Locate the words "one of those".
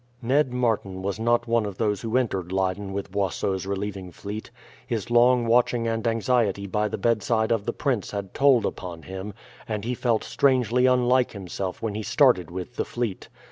1.47-2.01